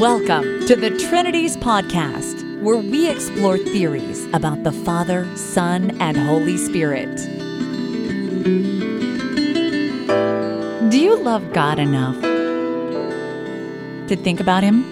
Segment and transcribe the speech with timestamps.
[0.00, 6.58] Welcome to the Trinities Podcast, where we explore theories about the Father, Son, and Holy
[6.58, 7.16] Spirit.
[10.90, 12.20] Do you love God enough
[14.08, 14.84] to think about Him?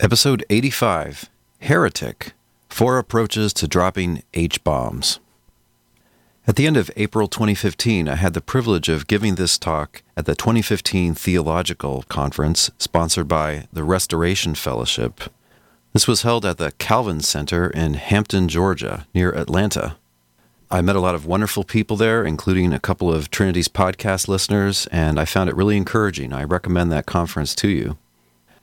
[0.00, 1.28] Episode 85
[1.60, 2.32] Heretic
[2.70, 5.20] Four Approaches to Dropping H Bombs.
[6.50, 10.26] At the end of April 2015, I had the privilege of giving this talk at
[10.26, 15.20] the 2015 Theological Conference sponsored by the Restoration Fellowship.
[15.92, 19.96] This was held at the Calvin Center in Hampton, Georgia, near Atlanta.
[20.72, 24.88] I met a lot of wonderful people there, including a couple of Trinities podcast listeners,
[24.90, 26.32] and I found it really encouraging.
[26.32, 27.96] I recommend that conference to you.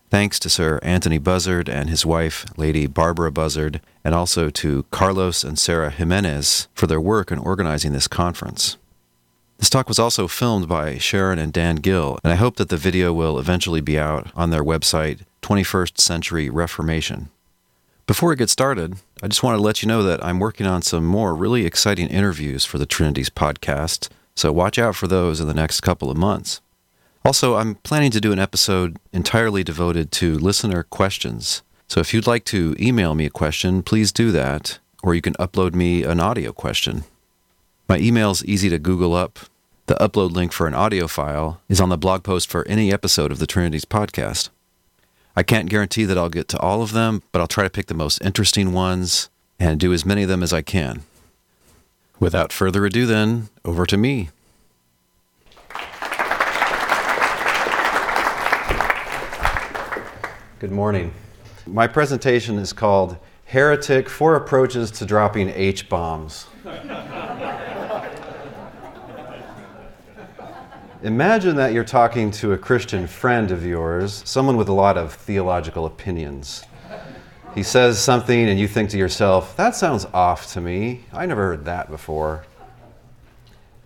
[0.10, 5.44] Thanks to Sir Anthony Buzzard and his wife, Lady Barbara Buzzard, and also to Carlos
[5.44, 8.78] and Sarah Jimenez for their work in organizing this conference.
[9.58, 12.78] This talk was also filmed by Sharon and Dan Gill, and I hope that the
[12.78, 17.30] video will eventually be out on their website, 21st Century Reformation.
[18.06, 20.84] Before we get started, I just want to let you know that I'm working on
[20.84, 25.48] some more really exciting interviews for the Trinities podcast, so watch out for those in
[25.48, 26.62] the next couple of months.
[27.28, 31.62] Also, I'm planning to do an episode entirely devoted to listener questions.
[31.90, 35.34] So if you'd like to email me a question, please do that, or you can
[35.34, 37.04] upload me an audio question.
[37.90, 39.40] My email is easy to Google up.
[39.88, 43.34] The upload link for an audio file is on the blog post for any episode
[43.34, 44.48] of the Trinities podcast.
[45.36, 47.88] I can't guarantee that I'll get to all of them, but I'll try to pick
[47.88, 51.02] the most interesting ones and do as many of them as I can.
[52.22, 54.30] Without further ado, then, over to me.
[60.60, 61.14] Good morning.
[61.68, 66.48] My presentation is called Heretic Four Approaches to Dropping H Bombs.
[71.04, 75.14] Imagine that you're talking to a Christian friend of yours, someone with a lot of
[75.14, 76.64] theological opinions.
[77.54, 81.06] He says something, and you think to yourself, that sounds off to me.
[81.14, 82.48] I never heard that before.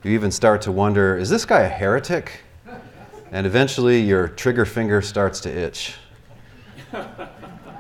[0.04, 2.44] You even start to wonder, is this guy a heretic?
[3.30, 5.96] And eventually your trigger finger starts to itch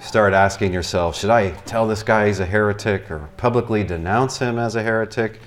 [0.01, 4.57] start asking yourself should I tell this guy he's a heretic or publicly denounce him
[4.57, 5.39] as a heretic?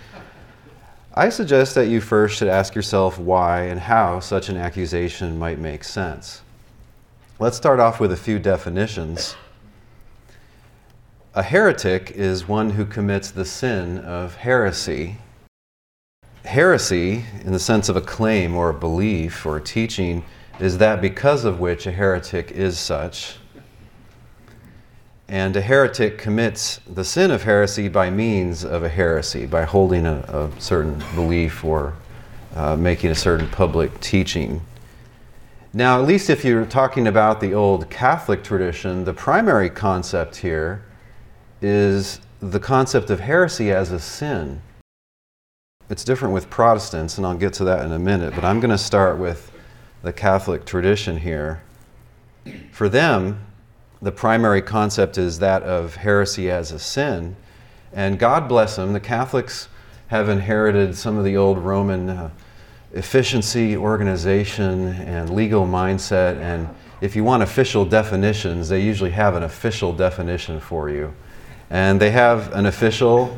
[1.14, 5.58] I suggest that you first should ask yourself why and how such an accusation might
[5.58, 6.42] make sense.
[7.38, 9.36] Let's start off with a few definitions.
[11.34, 15.18] A heretic is one who commits the sin of heresy.
[16.44, 20.24] Heresy, in the sense of a claim or a belief or a teaching,
[20.58, 23.36] is that because of which a heretic is such
[25.28, 30.06] and a heretic commits the sin of heresy by means of a heresy, by holding
[30.06, 31.94] a, a certain belief or
[32.54, 34.60] uh, making a certain public teaching.
[35.72, 40.84] Now, at least if you're talking about the old Catholic tradition, the primary concept here
[41.60, 44.60] is the concept of heresy as a sin.
[45.90, 48.70] It's different with Protestants, and I'll get to that in a minute, but I'm going
[48.70, 49.50] to start with
[50.02, 51.62] the Catholic tradition here.
[52.70, 53.44] For them,
[54.04, 57.34] the primary concept is that of heresy as a sin.
[57.94, 59.68] And God bless them, the Catholics
[60.08, 62.30] have inherited some of the old Roman uh,
[62.92, 66.36] efficiency, organization, and legal mindset.
[66.36, 66.68] And
[67.00, 71.14] if you want official definitions, they usually have an official definition for you.
[71.70, 73.34] And they have an official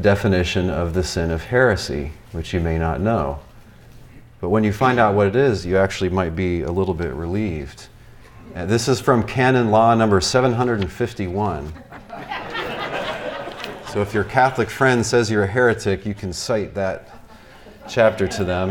[0.00, 3.38] definition of the sin of heresy, which you may not know.
[4.40, 7.12] But when you find out what it is, you actually might be a little bit
[7.12, 7.86] relieved.
[8.54, 11.72] Uh, this is from canon law number 751.
[13.92, 17.20] so if your Catholic friend says you're a heretic, you can cite that
[17.88, 18.70] chapter to them.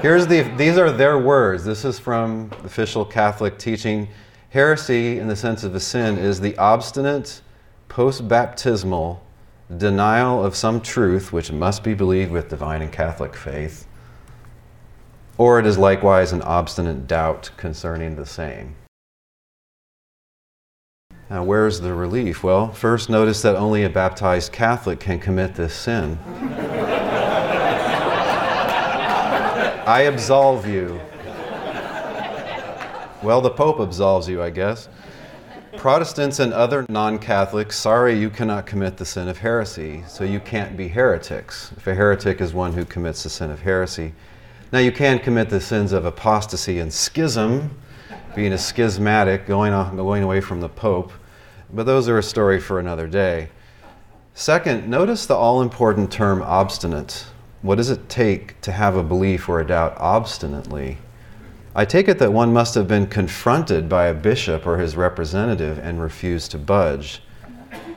[0.00, 1.64] Here's the, these are their words.
[1.64, 4.08] This is from official Catholic teaching.
[4.50, 7.42] Heresy, in the sense of a sin, is the obstinate,
[7.88, 9.22] post baptismal
[9.76, 13.87] denial of some truth which must be believed with divine and Catholic faith
[15.38, 18.74] or it is likewise an obstinate doubt concerning the same.
[21.30, 22.42] Now, where's the relief?
[22.42, 26.18] Well, first notice that only a baptized Catholic can commit this sin.
[29.86, 31.00] I absolve you.
[33.22, 34.88] Well, the Pope absolves you, I guess.
[35.76, 40.40] Protestants and other non Catholics, sorry, you cannot commit the sin of heresy, so you
[40.40, 41.72] can't be heretics.
[41.76, 44.14] If a heretic is one who commits the sin of heresy,
[44.70, 47.78] now, you can commit the sins of apostasy and schism,
[48.34, 51.12] being a schismatic, going, off, going away from the Pope,
[51.72, 53.48] but those are a story for another day.
[54.34, 57.26] Second, notice the all important term obstinate.
[57.62, 60.98] What does it take to have a belief or a doubt obstinately?
[61.74, 65.78] I take it that one must have been confronted by a bishop or his representative
[65.78, 67.22] and refused to budge.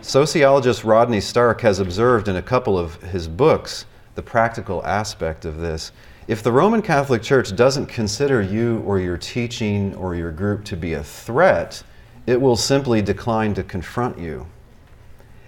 [0.01, 3.85] Sociologist Rodney Stark has observed in a couple of his books
[4.15, 5.91] the practical aspect of this.
[6.31, 10.77] If the Roman Catholic Church doesn't consider you or your teaching or your group to
[10.77, 11.83] be a threat,
[12.25, 14.47] it will simply decline to confront you.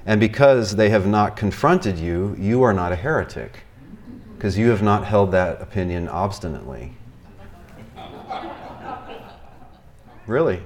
[0.05, 3.63] And because they have not confronted you, you are not a heretic,
[4.35, 6.91] because you have not held that opinion obstinately.
[10.27, 10.61] Really.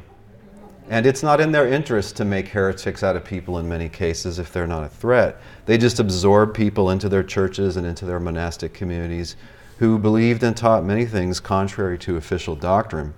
[0.90, 4.40] And it's not in their interest to make heretics out of people in many cases
[4.40, 5.40] if they're not a threat.
[5.68, 9.36] They just absorb people into their churches and into their monastic communities
[9.80, 13.14] who believed and taught many things contrary to official doctrine.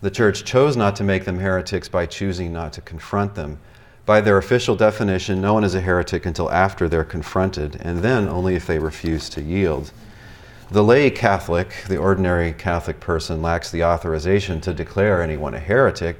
[0.00, 3.58] The church chose not to make them heretics by choosing not to confront them.
[4.04, 8.28] By their official definition, no one is a heretic until after they're confronted, and then
[8.28, 9.92] only if they refuse to yield.
[10.70, 16.16] The lay Catholic, the ordinary Catholic person, lacks the authorization to declare anyone a heretic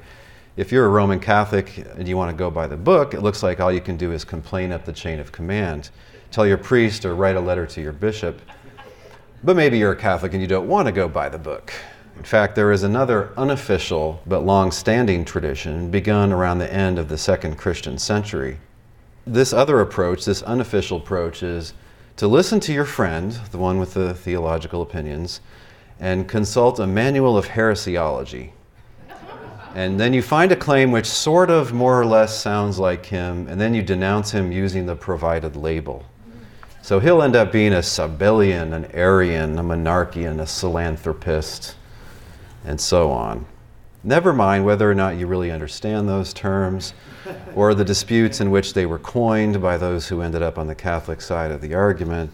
[0.55, 3.41] if you're a Roman Catholic and you want to go by the book, it looks
[3.41, 5.89] like all you can do is complain up the chain of command.
[6.29, 8.39] Tell your priest or write a letter to your bishop.
[9.43, 11.73] But maybe you're a Catholic and you don't want to go by the book.
[12.15, 17.09] In fact, there is another unofficial but long standing tradition begun around the end of
[17.09, 18.59] the second Christian century.
[19.25, 21.73] This other approach, this unofficial approach, is
[22.17, 25.41] to listen to your friend, the one with the theological opinions,
[25.99, 28.51] and consult a manual of heresiology
[29.75, 33.47] and then you find a claim which sort of more or less sounds like him,
[33.47, 36.05] and then you denounce him using the provided label.
[36.83, 41.77] So he'll end up being a Sabellian, an Arian, a Monarchian, a Psilanthropist,
[42.65, 43.45] and so on.
[44.03, 46.93] Never mind whether or not you really understand those terms
[47.55, 50.75] or the disputes in which they were coined by those who ended up on the
[50.75, 52.33] Catholic side of the argument.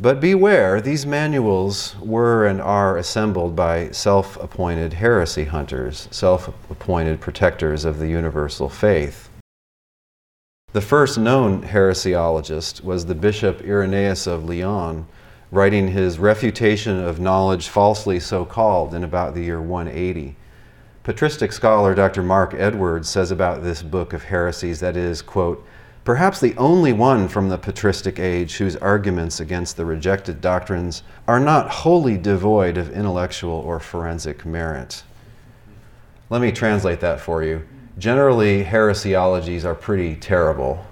[0.00, 7.20] But beware, these manuals were and are assembled by self appointed heresy hunters, self appointed
[7.20, 9.29] protectors of the universal faith.
[10.72, 15.08] The first known heresiologist was the Bishop Irenaeus of Lyon,
[15.50, 20.36] writing his Refutation of Knowledge Falsely So Called in about the year 180.
[21.02, 22.22] Patristic scholar Dr.
[22.22, 25.66] Mark Edwards says about this book of heresies that is, quote,
[26.04, 31.40] perhaps the only one from the patristic age whose arguments against the rejected doctrines are
[31.40, 35.02] not wholly devoid of intellectual or forensic merit.
[36.28, 37.66] Let me translate that for you.
[37.98, 40.84] Generally, heresiologies are pretty terrible.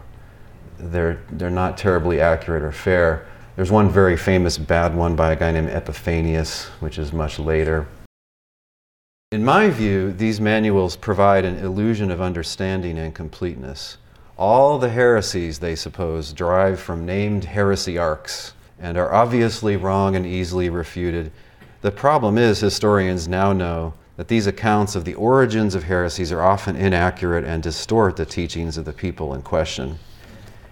[0.78, 3.26] They're, they're not terribly accurate or fair.
[3.56, 7.88] There's one very famous bad one by a guy named Epiphanius, which is much later.
[9.30, 13.98] In my view, these manuals provide an illusion of understanding and completeness.
[14.36, 20.70] All the heresies, they suppose, derive from named heresiarchs and are obviously wrong and easily
[20.70, 21.32] refuted.
[21.80, 26.42] The problem is, historians now know that these accounts of the origins of heresies are
[26.42, 29.96] often inaccurate and distort the teachings of the people in question.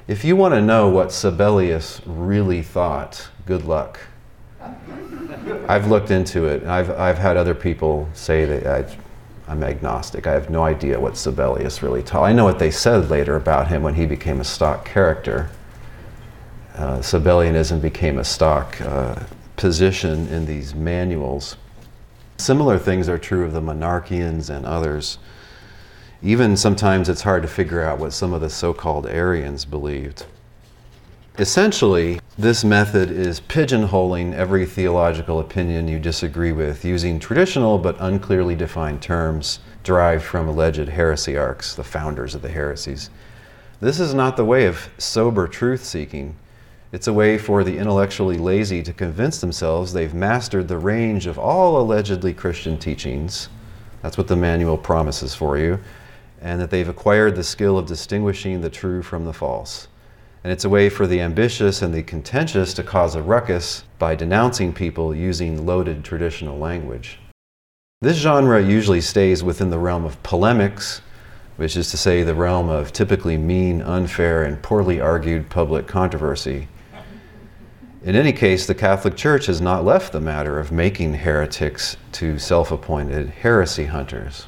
[0.09, 4.01] If you want to know what Sabellius really thought, good luck.
[5.69, 6.65] I've looked into it.
[6.65, 8.97] I've, I've had other people say that I,
[9.47, 10.27] I'm agnostic.
[10.27, 12.25] I have no idea what Sabellius really taught.
[12.25, 15.51] I know what they said later about him when he became a stock character.
[16.75, 19.23] Uh, Sabellianism became a stock uh,
[19.55, 21.57] position in these manuals.
[22.39, 25.19] Similar things are true of the monarchians and others.
[26.23, 30.27] Even sometimes it's hard to figure out what some of the so called Arians believed.
[31.39, 38.55] Essentially, this method is pigeonholing every theological opinion you disagree with using traditional but unclearly
[38.55, 43.11] defined terms derived from alleged heresiarchs, the founders of the heresies.
[43.81, 46.37] This is not the way of sober truth seeking.
[46.93, 51.39] It's a way for the intellectually lazy to convince themselves they've mastered the range of
[51.39, 53.49] all allegedly Christian teachings.
[54.03, 55.81] That's what the manual promises for you.
[56.41, 59.89] And that they've acquired the skill of distinguishing the true from the false
[60.47, 64.15] and it's a way for the ambitious and the contentious to cause a ruckus by
[64.15, 67.19] denouncing people using loaded traditional language.
[68.01, 71.01] This genre usually stays within the realm of polemics,
[71.57, 76.69] which is to say, the realm of typically mean, unfair, and poorly argued public controversy.
[78.03, 82.39] In any case, the Catholic Church has not left the matter of making heretics to
[82.39, 84.47] self appointed heresy hunters.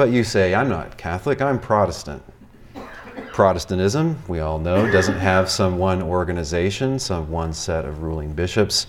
[0.00, 2.22] But you say, I'm not Catholic, I'm Protestant.
[3.34, 8.86] Protestantism, we all know, doesn't have some one organization, some one set of ruling bishops.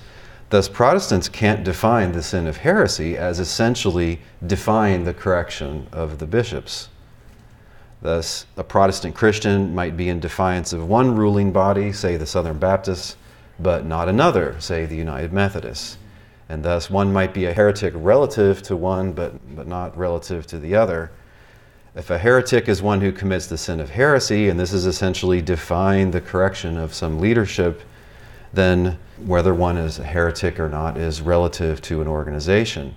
[0.52, 6.28] Thus, Protestants can't define the sin of heresy as essentially defying the correction of the
[6.28, 6.88] bishops.
[8.02, 12.58] Thus, a Protestant Christian might be in defiance of one ruling body, say the Southern
[12.58, 13.18] Baptists,
[13.60, 15.98] but not another, say the United Methodists.
[16.52, 20.60] And thus, one might be a heretic relative to one, but, but not relative to
[20.60, 21.10] the other.
[21.96, 25.42] If a heretic is one who commits the sin of heresy, and this is essentially
[25.42, 27.84] defying the correction of some leadership,
[28.52, 32.96] then whether one is a heretic or not is relative to an organization.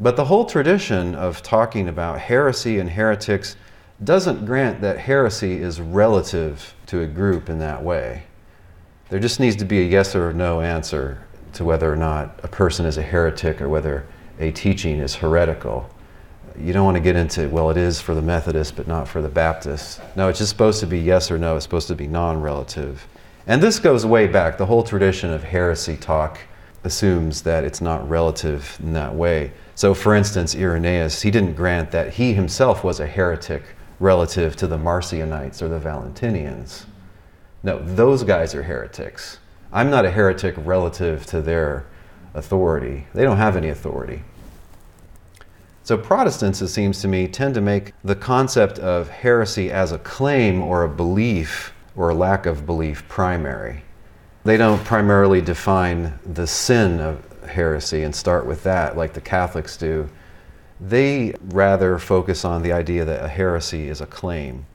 [0.00, 3.54] But the whole tradition of talking about heresy and heretics
[4.02, 8.24] doesn't grant that heresy is relative to a group in that way.
[9.10, 12.48] There just needs to be a yes or no answer to whether or not a
[12.48, 14.06] person is a heretic or whether
[14.38, 15.90] a teaching is heretical
[16.58, 19.22] you don't want to get into, well, it is for the Methodists, but not for
[19.22, 20.00] the Baptists.
[20.16, 21.56] No, it's just supposed to be yes or no.
[21.56, 23.06] It's supposed to be non relative.
[23.46, 24.58] And this goes way back.
[24.58, 26.38] The whole tradition of heresy talk
[26.84, 29.52] assumes that it's not relative in that way.
[29.74, 33.62] So, for instance, Irenaeus, he didn't grant that he himself was a heretic
[33.98, 36.84] relative to the Marcionites or the Valentinians.
[37.62, 39.38] No, those guys are heretics.
[39.72, 41.86] I'm not a heretic relative to their
[42.34, 43.06] authority.
[43.14, 44.22] They don't have any authority.
[45.84, 49.98] So, Protestants, it seems to me, tend to make the concept of heresy as a
[49.98, 53.82] claim or a belief or a lack of belief primary.
[54.44, 59.76] They don't primarily define the sin of heresy and start with that like the Catholics
[59.76, 60.08] do.
[60.80, 64.66] They rather focus on the idea that a heresy is a claim.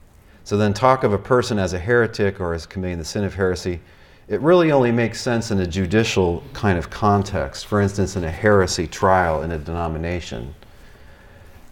[0.44, 3.34] So then, talk of a person as a heretic or as committing the sin of
[3.34, 3.80] heresy,
[4.28, 7.66] it really only makes sense in a judicial kind of context.
[7.66, 10.54] For instance, in a heresy trial in a denomination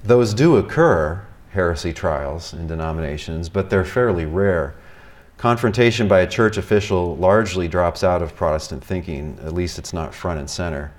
[0.05, 4.75] those do occur, heresy trials in denominations, but they're fairly rare.
[5.39, 10.15] Confrontation by a church official largely drops out of Protestant thinking, at least it's not
[10.15, 10.93] front and center.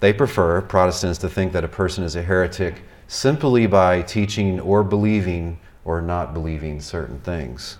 [0.00, 4.82] They prefer, Protestants, to think that a person is a heretic simply by teaching or
[4.82, 7.76] believing or not believing certain things.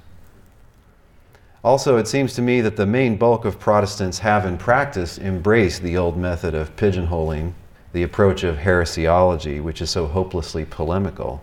[1.67, 5.83] Also, it seems to me that the main bulk of Protestants have in practice embraced
[5.83, 7.55] the old method of pigeonholing
[7.93, 11.43] the approach of heresiology, which is so hopelessly polemical.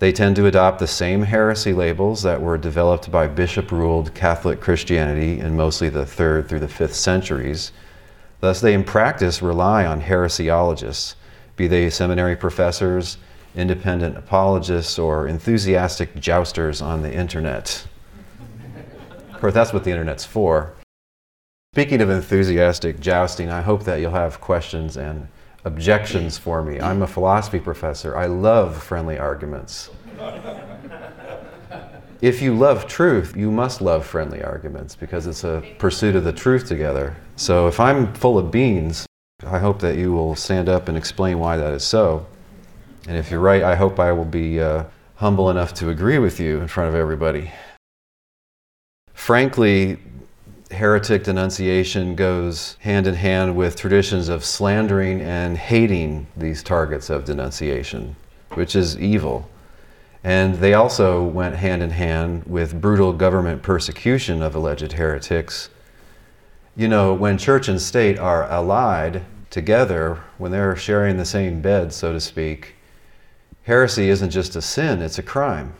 [0.00, 4.60] They tend to adopt the same heresy labels that were developed by bishop ruled Catholic
[4.60, 7.70] Christianity in mostly the 3rd through the 5th centuries.
[8.40, 11.14] Thus, they in practice rely on heresiologists,
[11.54, 13.18] be they seminary professors,
[13.54, 17.86] independent apologists, or enthusiastic jousters on the internet.
[19.38, 20.74] Of course, that's what the internet's for.
[21.72, 25.28] Speaking of enthusiastic jousting, I hope that you'll have questions and
[25.64, 26.80] objections for me.
[26.80, 28.16] I'm a philosophy professor.
[28.16, 29.90] I love friendly arguments.
[32.20, 36.32] if you love truth, you must love friendly arguments because it's a pursuit of the
[36.32, 37.14] truth together.
[37.36, 39.06] So if I'm full of beans,
[39.46, 42.26] I hope that you will stand up and explain why that is so.
[43.06, 44.82] And if you're right, I hope I will be uh,
[45.14, 47.52] humble enough to agree with you in front of everybody.
[49.18, 49.98] Frankly,
[50.70, 57.26] heretic denunciation goes hand in hand with traditions of slandering and hating these targets of
[57.26, 58.16] denunciation,
[58.54, 59.46] which is evil.
[60.24, 65.68] And they also went hand in hand with brutal government persecution of alleged heretics.
[66.74, 71.92] You know, when church and state are allied together, when they're sharing the same bed,
[71.92, 72.76] so to speak,
[73.64, 75.74] heresy isn't just a sin, it's a crime.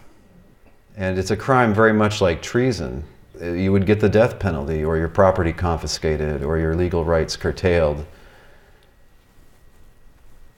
[0.97, 3.05] And it's a crime very much like treason
[3.41, 7.37] Uh, you would get the death penalty or your property confiscated or your legal rights
[7.37, 8.05] curtailed.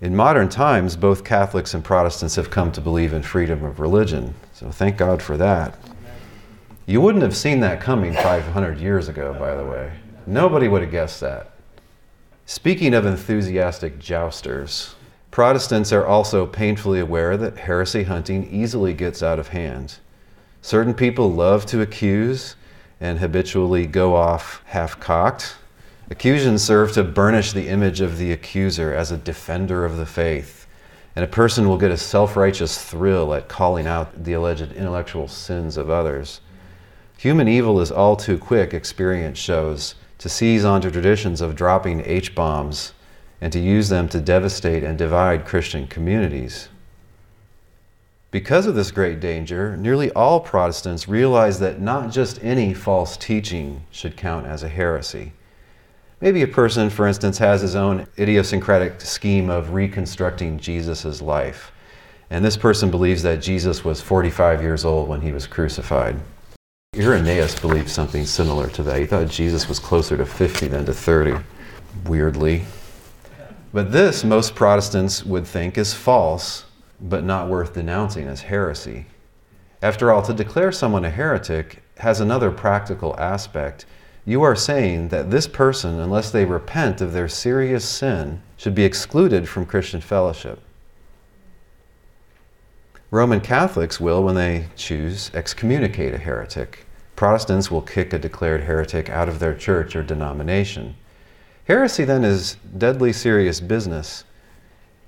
[0.00, 4.34] In modern times, both Catholics and Protestants have come to believe in freedom of religion,
[4.54, 5.78] so thank God for that.
[6.86, 9.92] You wouldn't have seen that coming 500 years ago, by the way.
[10.26, 11.50] Nobody would have guessed that.
[12.46, 14.94] Speaking of enthusiastic jousters,
[15.30, 19.98] Protestants are also painfully aware that heresy hunting easily gets out of hand.
[20.62, 22.56] Certain people love to accuse
[23.00, 25.56] and habitually go off half cocked.
[26.10, 30.66] Accusions serve to burnish the image of the accuser as a defender of the faith,
[31.16, 35.28] and a person will get a self righteous thrill at calling out the alleged intellectual
[35.28, 36.40] sins of others.
[37.16, 42.34] Human evil is all too quick, experience shows, to seize onto traditions of dropping H
[42.34, 42.92] bombs
[43.40, 46.68] and to use them to devastate and divide Christian communities.
[48.30, 53.82] Because of this great danger, nearly all Protestants realize that not just any false teaching
[53.90, 55.32] should count as a heresy.
[56.20, 61.72] Maybe a person, for instance, has his own idiosyncratic scheme of reconstructing Jesus' life.
[62.30, 66.14] And this person believes that Jesus was 45 years old when he was crucified.
[66.94, 69.00] Irenaeus believed something similar to that.
[69.00, 71.36] He thought Jesus was closer to 50 than to 30,
[72.06, 72.62] weirdly.
[73.72, 76.66] But this, most Protestants would think, is false,
[77.00, 79.06] but not worth denouncing as heresy.
[79.82, 83.86] After all, to declare someone a heretic has another practical aspect.
[84.26, 88.84] You are saying that this person, unless they repent of their serious sin, should be
[88.84, 90.60] excluded from Christian fellowship.
[93.10, 96.86] Roman Catholics will, when they choose, excommunicate a heretic.
[97.16, 100.96] Protestants will kick a declared heretic out of their church or denomination.
[101.64, 104.24] Heresy, then, is deadly serious business.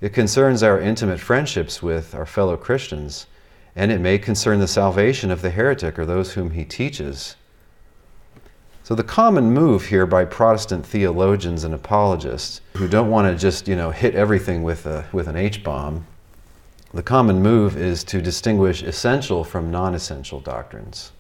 [0.03, 3.29] It concerns our intimate friendships with our fellow Christians
[3.77, 7.37] and it may concern the salvation of the heretic or those whom he teaches.
[8.83, 13.69] So the common move here by Protestant theologians and apologists who don't want to just,
[13.69, 16.05] you know, hit everything with a with an H-bomb,
[16.93, 21.13] the common move is to distinguish essential from non-essential doctrines.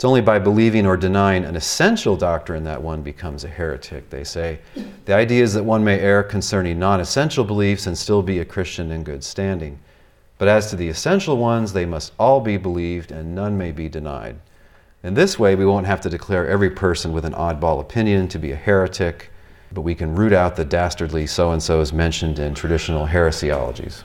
[0.00, 4.24] It's only by believing or denying an essential doctrine that one becomes a heretic, they
[4.24, 4.60] say.
[5.04, 8.44] The idea is that one may err concerning non essential beliefs and still be a
[8.46, 9.78] Christian in good standing.
[10.38, 13.90] But as to the essential ones, they must all be believed and none may be
[13.90, 14.36] denied.
[15.02, 18.38] In this way, we won't have to declare every person with an oddball opinion to
[18.38, 19.30] be a heretic,
[19.70, 24.04] but we can root out the dastardly so and so's mentioned in traditional heresiologies.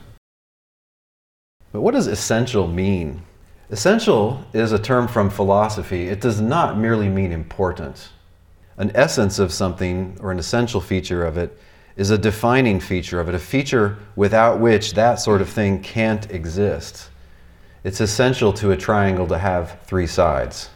[1.72, 3.22] But what does essential mean?
[3.68, 6.06] Essential is a term from philosophy.
[6.06, 8.10] It does not merely mean important.
[8.76, 11.58] An essence of something or an essential feature of it
[11.96, 16.30] is a defining feature of it, a feature without which that sort of thing can't
[16.30, 17.10] exist.
[17.82, 20.70] It's essential to a triangle to have three sides.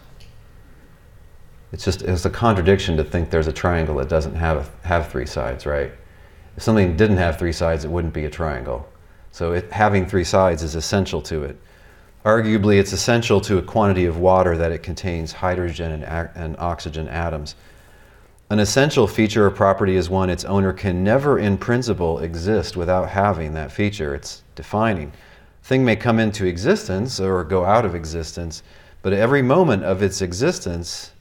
[1.72, 5.26] It's just it's a contradiction to think there's a triangle that doesn't have have three
[5.26, 5.92] sides, right?
[6.56, 8.88] If something didn't have three sides, it wouldn't be a triangle.
[9.30, 11.56] So it, having three sides is essential to it.
[12.24, 17.08] Arguably, it's essential to a quantity of water that it contains hydrogen and, and oxygen
[17.08, 17.54] atoms.
[18.50, 23.08] An essential feature or property is one its owner can never, in principle, exist without
[23.08, 24.14] having that feature.
[24.14, 25.12] It's defining.
[25.62, 28.62] Thing may come into existence or go out of existence,
[29.02, 31.12] but at every moment of its existence,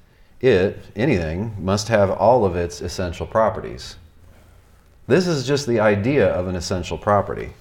[0.42, 3.96] it, anything, must have all of its essential properties.
[5.08, 7.54] This is just the idea of an essential property.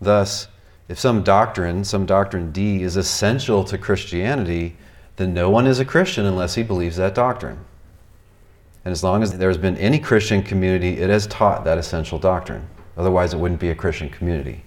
[0.00, 0.48] Thus,
[0.88, 4.76] if some doctrine, some doctrine D, is essential to Christianity,
[5.16, 7.58] then no one is a Christian unless he believes that doctrine.
[8.84, 12.68] And as long as there's been any Christian community, it has taught that essential doctrine.
[12.96, 14.62] Otherwise, it wouldn't be a Christian community.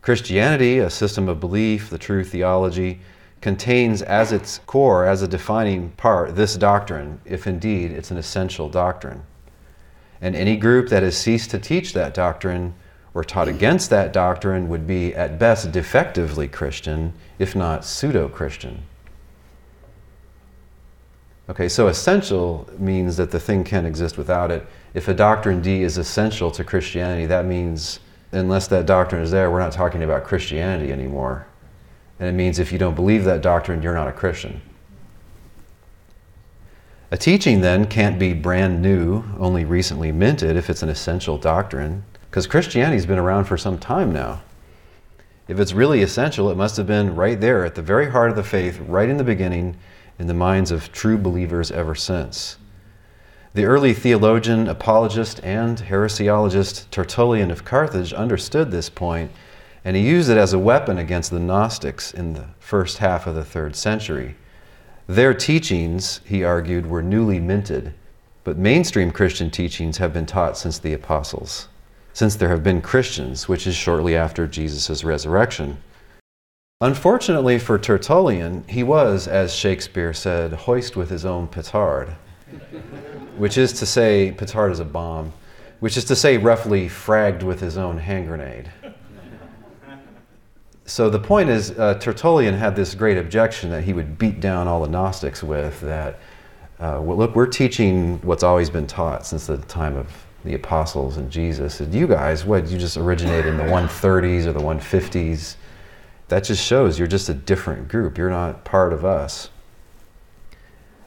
[0.00, 3.00] Christianity, a system of belief, the true theology,
[3.42, 8.68] contains as its core, as a defining part, this doctrine, if indeed it's an essential
[8.68, 9.22] doctrine.
[10.20, 12.74] And any group that has ceased to teach that doctrine
[13.14, 18.82] or taught against that doctrine would be, at best, defectively Christian, if not pseudo Christian.
[21.48, 24.66] Okay, so essential means that the thing can't exist without it.
[24.92, 28.00] If a doctrine D is essential to Christianity, that means
[28.32, 31.46] unless that doctrine is there, we're not talking about Christianity anymore.
[32.20, 34.60] And it means if you don't believe that doctrine, you're not a Christian.
[37.10, 42.04] A teaching then can't be brand new, only recently minted, if it's an essential doctrine,
[42.38, 44.40] because Christianity's been around for some time now.
[45.48, 48.36] If it's really essential, it must have been right there at the very heart of
[48.36, 49.76] the faith, right in the beginning,
[50.20, 52.56] in the minds of true believers ever since.
[53.54, 59.32] The early theologian, apologist, and heresiologist Tertullian of Carthage understood this point,
[59.84, 63.34] and he used it as a weapon against the Gnostics in the first half of
[63.34, 64.36] the third century.
[65.08, 67.94] Their teachings, he argued, were newly minted,
[68.44, 71.66] but mainstream Christian teachings have been taught since the apostles,
[72.12, 75.78] since there have been Christians, which is shortly after Jesus' resurrection.
[76.80, 82.10] Unfortunately for Tertullian, he was, as Shakespeare said, hoist with his own petard,
[83.36, 85.32] which is to say, petard is a bomb,
[85.80, 88.70] which is to say, roughly fragged with his own hand grenade.
[90.84, 94.66] So the point is, uh, Tertullian had this great objection that he would beat down
[94.66, 96.20] all the Gnostics with that,
[96.80, 100.10] uh, well, look, we're teaching what's always been taught since the time of
[100.44, 101.80] the apostles and Jesus.
[101.80, 105.56] You guys, what, you just originated in the 130s or the 150s?
[106.28, 108.16] that just shows you're just a different group.
[108.18, 109.50] You're not part of us.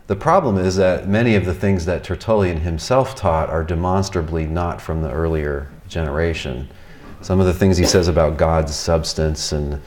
[0.07, 4.81] The problem is that many of the things that Tertullian himself taught are demonstrably not
[4.81, 6.67] from the earlier generation.
[7.21, 9.79] Some of the things he says about God's substance and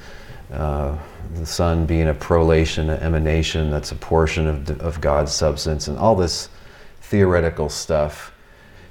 [0.53, 0.97] uh,
[1.35, 5.99] the Son being a prolation, an emanation that's a portion of, of God's substance, and
[5.99, 6.49] all this
[7.03, 8.33] theoretical stuff.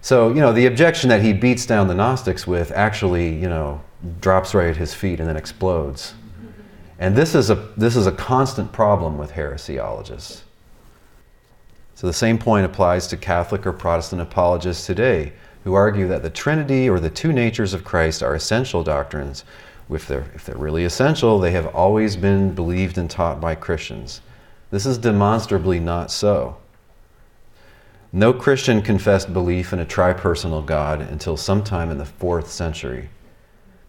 [0.04, 3.82] So, you know, the objection that he beats down the Gnostics with actually, you know,
[4.20, 6.14] drops right at his feet and then explodes.
[7.00, 10.42] And this is a, this is a constant problem with heresiologists.
[11.96, 15.32] So the same point applies to Catholic or Protestant apologists today
[15.64, 19.46] who argue that the Trinity or the two natures of Christ are essential doctrines.
[19.90, 24.20] If they're, if they're really essential, they have always been believed and taught by Christians.
[24.70, 26.58] This is demonstrably not so.
[28.16, 33.10] No Christian confessed belief in a tripersonal God until sometime in the fourth century.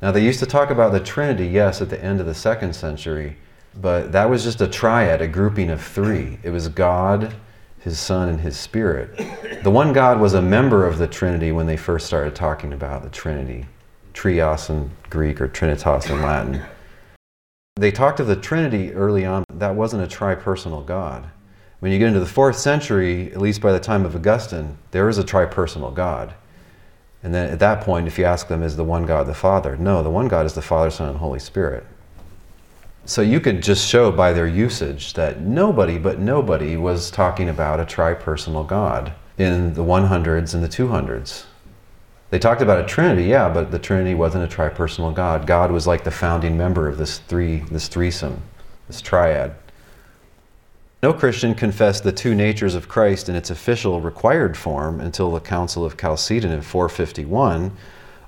[0.00, 2.74] Now, they used to talk about the Trinity, yes, at the end of the second
[2.74, 3.36] century,
[3.78, 6.38] but that was just a triad, a grouping of three.
[6.42, 7.34] It was God,
[7.80, 9.14] His Son, and His Spirit.
[9.62, 13.02] The one God was a member of the Trinity when they first started talking about
[13.02, 13.66] the Trinity,
[14.14, 16.62] trias in Greek or trinitas in Latin.
[17.76, 19.44] They talked of the Trinity early on.
[19.52, 21.28] That wasn't a tripersonal God.
[21.84, 25.06] When you get into the fourth century, at least by the time of Augustine, there
[25.10, 26.32] is a tripersonal God.
[27.22, 29.76] And then at that point, if you ask them, is the one God the Father?
[29.76, 31.84] No, the one God is the Father, Son, and Holy Spirit.
[33.04, 37.80] So you could just show by their usage that nobody but nobody was talking about
[37.80, 41.44] a tripersonal God in the 100s and the 200s.
[42.30, 45.46] They talked about a Trinity, yeah, but the Trinity wasn't a tripersonal God.
[45.46, 48.40] God was like the founding member of this three, this threesome,
[48.88, 49.54] this triad.
[51.04, 55.38] No Christian confessed the two natures of Christ in its official required form until the
[55.38, 57.76] Council of Chalcedon in 451,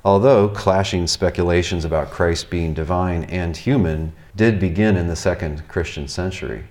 [0.04, 6.06] although clashing speculations about Christ being divine and human did begin in the second Christian
[6.06, 6.66] century.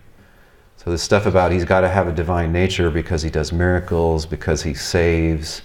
[0.76, 4.28] So, this stuff about he's got to have a divine nature because he does miracles,
[4.28, 5.63] because he saves,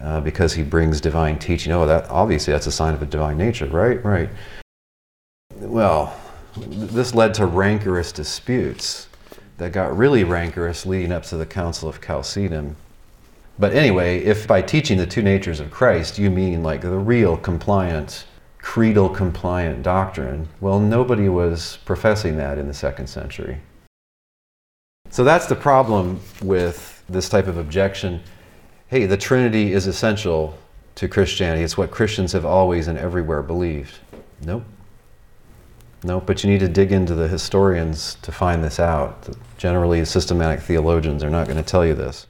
[0.00, 1.72] uh, because he brings divine teaching.
[1.72, 4.04] Oh, that obviously that's a sign of a divine nature, right?
[4.04, 4.30] Right.
[5.56, 6.16] Well,
[6.56, 9.08] this led to rancorous disputes
[9.60, 12.76] that got really rancorous leading up to the Council of Chalcedon.
[13.58, 17.36] But anyway, if by teaching the two natures of Christ you mean like the real
[17.36, 18.24] compliant,
[18.58, 23.58] creedal compliant doctrine, well, nobody was professing that in the second century.
[25.10, 28.22] So that's the problem with this type of objection.
[28.86, 30.58] Hey, the Trinity is essential
[30.94, 31.62] to Christianity.
[31.64, 33.98] It's what Christians have always and everywhere believed.
[34.42, 34.64] Nope.
[36.02, 39.28] No, but you need to dig into the historians to find this out.
[39.58, 42.26] Generally, systematic theologians are not going to tell you this.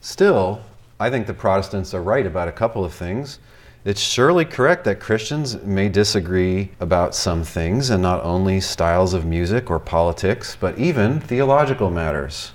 [0.00, 0.60] Still,
[0.98, 3.38] I think the Protestants are right about a couple of things.
[3.84, 9.24] It's surely correct that Christians may disagree about some things, and not only styles of
[9.24, 12.50] music or politics, but even theological matters.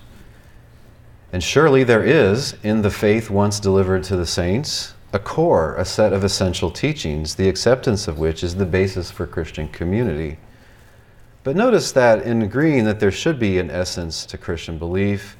[1.31, 5.83] And surely there is, in the faith once delivered to the saints, a core, a
[5.83, 10.37] set of essential teachings, the acceptance of which is the basis for Christian community.
[11.43, 15.35] But notice that in agreeing that there should be an essence to Christian belief,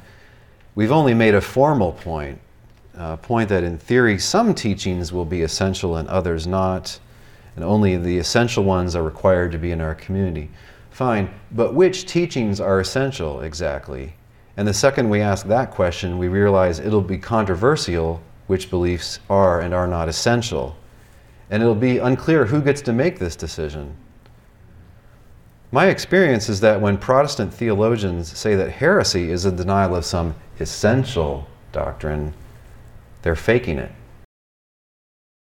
[0.76, 2.40] we've only made a formal point,
[2.96, 7.00] a point that in theory some teachings will be essential and others not,
[7.56, 10.50] and only the essential ones are required to be in our community.
[10.90, 14.16] Fine, but which teachings are essential exactly?
[14.58, 19.62] And the second we ask that question, we realize it'll be controversial which beliefs are
[19.62, 20.76] and are not essential.
[21.50, 23.96] And it'll be unclear who gets to make this decision.
[25.72, 30.36] My experience is that when Protestant theologians say that heresy is a denial of some
[30.60, 32.34] essential doctrine,
[33.22, 33.94] they're faking it.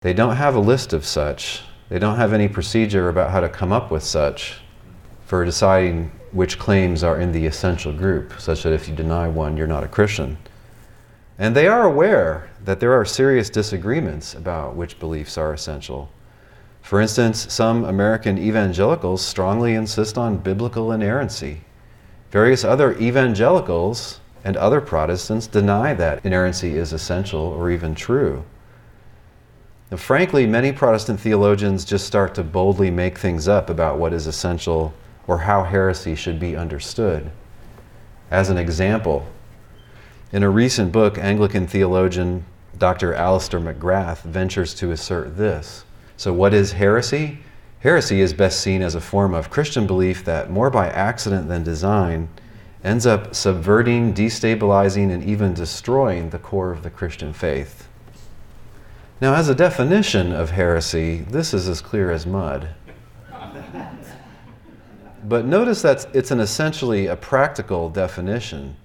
[0.03, 3.49] They don't have a list of such, they don't have any procedure about how to
[3.49, 4.61] come up with such
[5.27, 9.57] for deciding which claims are in the essential group, such that if you deny one,
[9.57, 10.39] you're not a Christian.
[11.41, 16.11] And they are aware that there are serious disagreements about which beliefs are essential.
[16.83, 21.63] For instance, some American evangelicals strongly insist on biblical inerrancy.
[22.31, 28.45] Various other evangelicals and other Protestants deny that inerrancy is essential or even true.
[29.91, 34.27] Now, frankly, many Protestant theologians just start to boldly make things up about what is
[34.27, 34.95] essential
[35.27, 37.31] or how heresy should be understood.
[38.31, 39.27] As an example,
[40.33, 42.45] in a recent book, Anglican theologian
[42.79, 43.15] Dr.
[43.15, 45.85] Alister McGrath ventures to assert this.
[46.17, 47.41] So, what is heresy?
[47.81, 51.65] Heresy is best seen as a form of Christian belief that, more by accident than
[51.65, 52.29] design,
[52.85, 57.89] ends up subverting, destabilizing, and even destroying the core of the Christian faith.
[59.21, 62.69] Now, as a definition of heresy, this is as clear as mud.
[65.23, 68.77] But notice that it's an essentially a practical definition.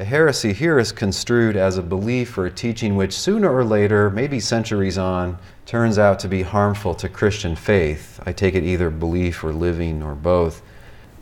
[0.00, 4.10] A heresy here is construed as a belief or a teaching which sooner or later,
[4.10, 8.20] maybe centuries on, turns out to be harmful to Christian faith.
[8.24, 10.62] I take it either belief or living or both.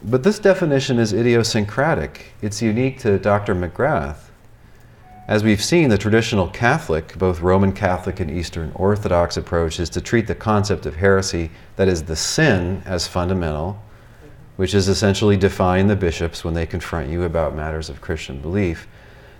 [0.04, 2.34] But this definition is idiosyncratic.
[2.42, 3.54] It's unique to Dr.
[3.54, 4.28] McGrath.
[5.26, 10.02] As we've seen, the traditional Catholic, both Roman Catholic and Eastern Orthodox approach is to
[10.02, 13.82] treat the concept of heresy, that is, the sin, as fundamental,
[14.56, 18.88] which is essentially defying the bishops when they confront you about matters of Christian belief.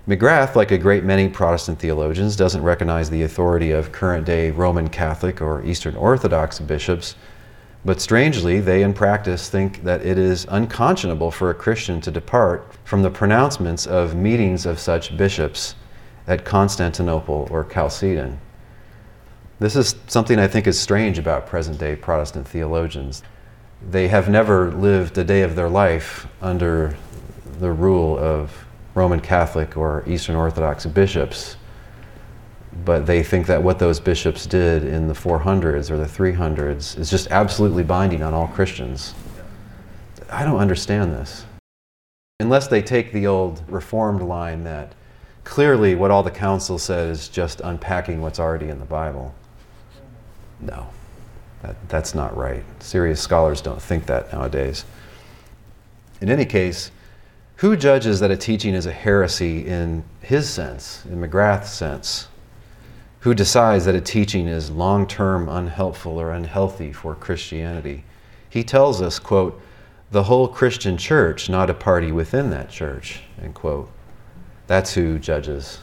[0.07, 4.87] McGrath, like a great many Protestant theologians, doesn't recognize the authority of current day Roman
[4.87, 7.15] Catholic or Eastern Orthodox bishops,
[7.83, 12.73] but strangely, they in practice think that it is unconscionable for a Christian to depart
[12.83, 15.75] from the pronouncements of meetings of such bishops
[16.27, 18.39] at Constantinople or Chalcedon.
[19.59, 23.23] This is something I think is strange about present day Protestant theologians.
[23.81, 26.97] They have never lived a day of their life under
[27.59, 31.57] the rule of Roman Catholic or Eastern Orthodox bishops
[32.85, 37.09] but they think that what those bishops did in the 400s or the 300s is
[37.09, 39.13] just absolutely binding on all Christians.
[40.29, 41.45] I don't understand this.
[42.39, 44.93] Unless they take the old Reformed line that
[45.43, 49.33] clearly what all the council said is just unpacking what's already in the Bible.
[50.59, 50.87] No,
[51.61, 52.63] that, that's not right.
[52.81, 54.85] Serious scholars don't think that nowadays.
[56.21, 56.91] In any case,
[57.57, 62.27] who judges that a teaching is a heresy in his sense, in McGrath's sense?
[63.27, 68.05] who decides that a teaching is long term unhelpful or unhealthy for Christianity.
[68.49, 69.61] He tells us, quote,
[70.11, 73.91] the whole Christian church, not a party within that church, end quote.
[74.67, 75.79] That's who judges.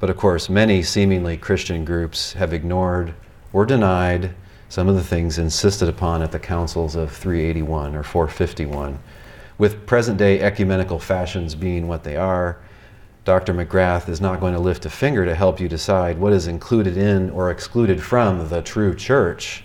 [0.00, 3.14] But of course, many seemingly Christian groups have ignored
[3.54, 4.34] or denied
[4.68, 8.98] some of the things insisted upon at the councils of 381 or 451.
[9.56, 12.58] With present day ecumenical fashions being what they are,
[13.24, 13.54] Dr.
[13.54, 16.96] McGrath is not going to lift a finger to help you decide what is included
[16.96, 19.62] in or excluded from the true church.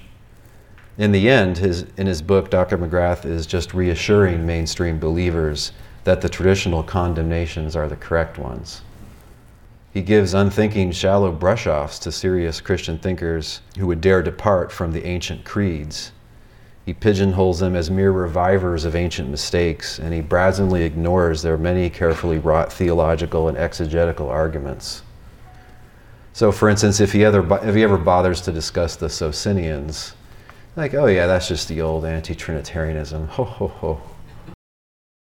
[1.00, 2.78] In the end, his, in his book, Dr.
[2.78, 5.72] McGrath is just reassuring mainstream believers
[6.04, 8.82] that the traditional condemnations are the correct ones.
[9.92, 14.92] He gives unthinking, shallow brush offs to serious Christian thinkers who would dare depart from
[14.92, 16.12] the ancient creeds
[16.90, 21.88] he pigeonholes them as mere revivers of ancient mistakes, and he brazenly ignores their many
[21.88, 25.04] carefully wrought theological and exegetical arguments.
[26.34, 30.16] So, for instance, if he, ever, if he ever bothers to discuss the Socinians,
[30.76, 33.28] like, oh yeah, that's just the old anti Trinitarianism.
[33.28, 34.02] Ho, ho, ho.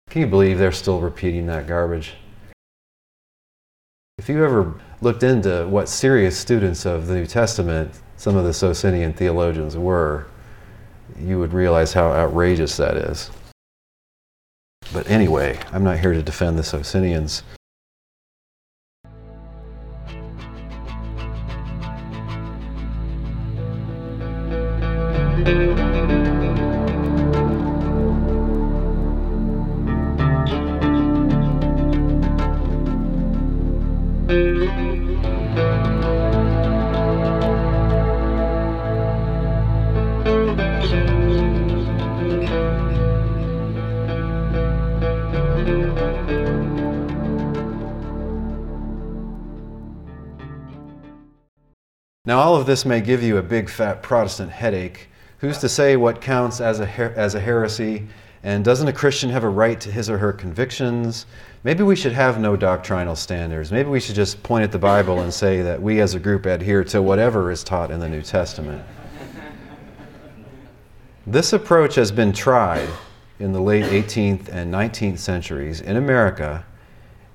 [0.10, 2.16] Can you believe they're still repeating that garbage?
[4.18, 8.54] If you ever looked into what serious students of the New Testament some of the
[8.54, 10.28] Socinian theologians were,
[11.20, 13.30] you would realize how outrageous that is.
[14.94, 17.44] But anyway, I'm not here to defend the Socinians.
[52.26, 55.10] Now, all of this may give you a big fat Protestant headache.
[55.40, 58.08] Who's to say what counts as a, her- as a heresy?
[58.42, 61.26] And doesn't a Christian have a right to his or her convictions?
[61.64, 63.72] Maybe we should have no doctrinal standards.
[63.72, 66.46] Maybe we should just point at the Bible and say that we as a group
[66.46, 68.84] adhere to whatever is taught in the New Testament.
[71.28, 72.90] This approach has been tried
[73.40, 76.64] in the late 18th and 19th centuries in America,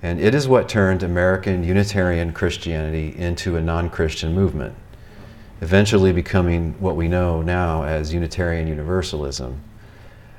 [0.03, 4.75] and it is what turned American Unitarian Christianity into a non Christian movement
[5.61, 9.61] eventually becoming what we know now as Unitarian Universalism.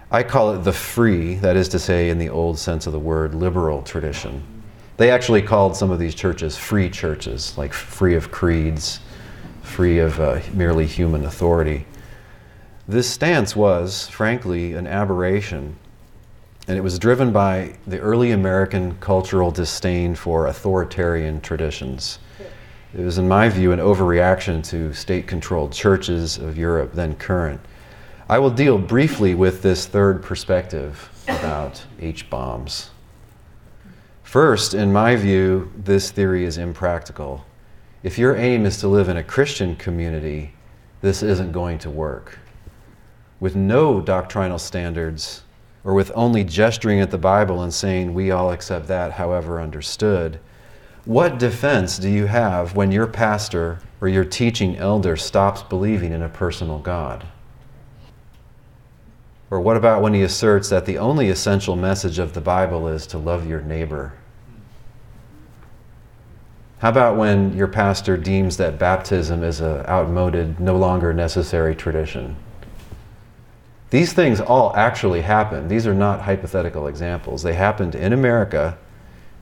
[0.09, 2.99] I call it the free, that is to say, in the old sense of the
[2.99, 4.43] word, liberal tradition.
[4.97, 8.99] They actually called some of these churches free churches, like free of creeds,
[9.61, 11.85] free of uh, merely human authority.
[12.87, 15.77] This stance was, frankly, an aberration,
[16.67, 22.19] and it was driven by the early American cultural disdain for authoritarian traditions.
[22.93, 27.61] It was, in my view, an overreaction to state controlled churches of Europe, then current.
[28.29, 32.91] I will deal briefly with this third perspective about H bombs.
[34.23, 37.45] First, in my view, this theory is impractical.
[38.03, 40.53] If your aim is to live in a Christian community,
[41.01, 42.39] this isn't going to work.
[43.39, 45.43] With no doctrinal standards,
[45.83, 50.39] or with only gesturing at the Bible and saying, we all accept that, however understood,
[51.05, 56.21] what defense do you have when your pastor or your teaching elder stops believing in
[56.21, 57.25] a personal God?
[59.49, 63.07] Or what about when he asserts that the only essential message of the Bible is
[63.07, 64.13] to love your neighbor?
[66.79, 72.35] How about when your pastor deems that baptism is an outmoded, no longer necessary tradition?
[73.91, 75.69] These things all actually happened.
[75.69, 77.43] These are not hypothetical examples.
[77.43, 78.77] They happened in America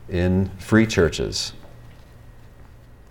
[0.08, 1.52] in free churches.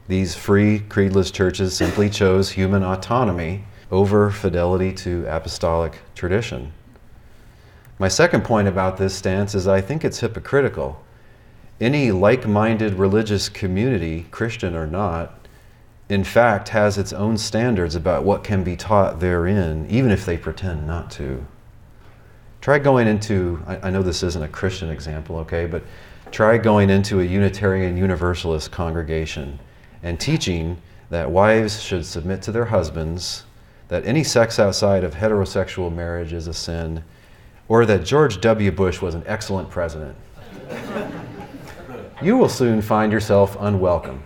[0.09, 6.73] These free, creedless churches simply chose human autonomy over fidelity to apostolic tradition.
[7.99, 11.01] My second point about this stance is I think it's hypocritical.
[11.79, 15.38] Any like minded religious community, Christian or not,
[16.09, 20.37] in fact has its own standards about what can be taught therein, even if they
[20.37, 21.45] pretend not to.
[22.61, 25.83] Try going into, I, I know this isn't a Christian example, okay, but
[26.31, 29.59] try going into a Unitarian Universalist congregation
[30.01, 33.43] and teaching that wives should submit to their husbands,
[33.87, 37.03] that any sex outside of heterosexual marriage is a sin,
[37.67, 38.71] or that George W.
[38.71, 40.15] Bush was an excellent president.
[42.21, 44.23] you will soon find yourself unwelcome.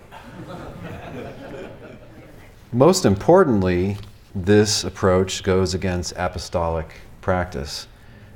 [2.73, 3.97] Most importantly,
[4.33, 7.87] this approach goes against apostolic practice.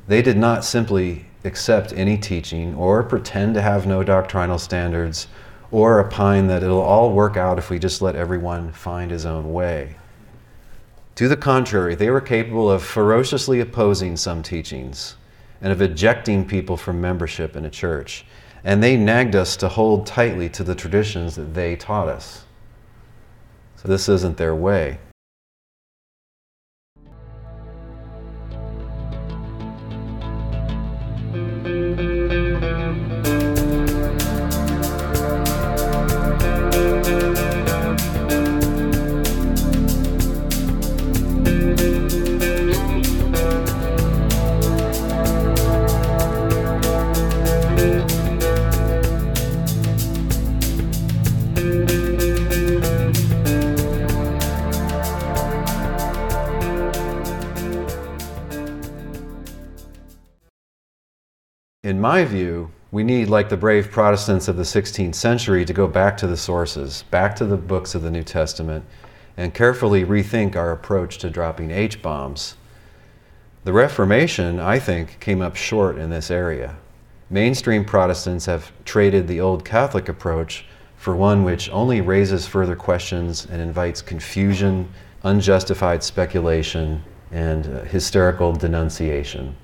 [0.08, 5.28] They did not simply accept any teaching or pretend to have no doctrinal standards
[5.72, 9.54] or opine that it'll all work out if we just let everyone find his own
[9.54, 9.96] way.
[11.16, 15.16] To the contrary, they were capable of ferociously opposing some teachings
[15.62, 18.24] and of ejecting people from membership in a church.
[18.64, 22.44] And they nagged us to hold tightly to the traditions that they taught us.
[23.78, 25.00] So, this isn't their way.
[61.88, 65.88] In my view, we need, like the brave Protestants of the 16th century, to go
[65.88, 68.84] back to the sources, back to the books of the New Testament,
[69.38, 72.56] and carefully rethink our approach to dropping H bombs.
[73.64, 76.76] The Reformation, I think, came up short in this area.
[77.30, 80.66] Mainstream Protestants have traded the old Catholic approach
[80.98, 84.90] for one which only raises further questions and invites confusion,
[85.24, 89.56] unjustified speculation, and uh, hysterical denunciation.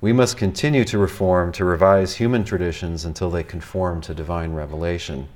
[0.00, 5.26] We must continue to reform, to revise human traditions until they conform to divine revelation.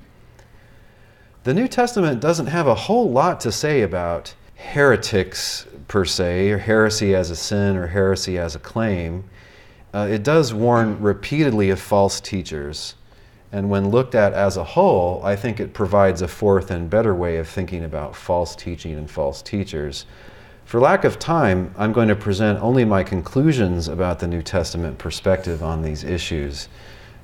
[1.43, 6.59] The New Testament doesn't have a whole lot to say about heretics per se, or
[6.59, 9.25] heresy as a sin, or heresy as a claim.
[9.93, 12.95] Uh, it does warn repeatedly of false teachers.
[13.51, 17.13] And when looked at as a whole, I think it provides a fourth and better
[17.13, 20.05] way of thinking about false teaching and false teachers.
[20.65, 24.97] For lack of time, I'm going to present only my conclusions about the New Testament
[24.97, 26.67] perspective on these issues.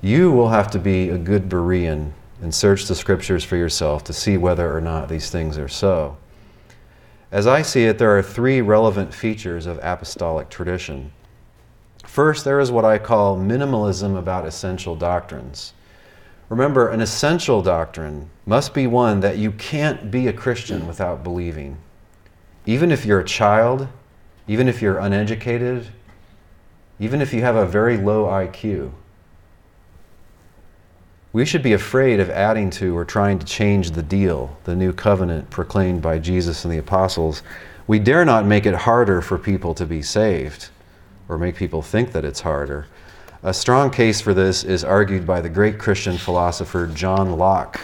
[0.01, 4.13] You will have to be a good Berean and search the scriptures for yourself to
[4.13, 6.17] see whether or not these things are so.
[7.31, 11.11] As I see it, there are three relevant features of apostolic tradition.
[12.05, 15.73] First, there is what I call minimalism about essential doctrines.
[16.49, 21.77] Remember, an essential doctrine must be one that you can't be a Christian without believing.
[22.69, 23.87] Even if you're a child,
[24.47, 25.87] even if you're uneducated,
[26.99, 28.91] even if you have a very low IQ,
[31.33, 34.93] we should be afraid of adding to or trying to change the deal, the new
[34.93, 37.41] covenant proclaimed by Jesus and the apostles.
[37.87, 40.69] We dare not make it harder for people to be saved
[41.27, 42.85] or make people think that it's harder.
[43.41, 47.81] A strong case for this is argued by the great Christian philosopher John Locke.